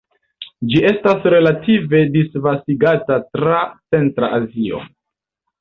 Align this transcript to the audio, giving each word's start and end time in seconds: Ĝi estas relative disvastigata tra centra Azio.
Ĝi 0.71 0.79
estas 0.91 1.27
relative 1.33 2.01
disvastigata 2.15 3.21
tra 3.37 3.63
centra 3.95 4.31
Azio. 4.43 4.83